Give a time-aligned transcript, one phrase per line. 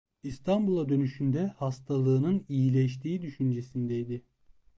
[0.23, 4.21] İstanbul'a dönüşünde hastalığının iyileştiği düşüncesindeydi.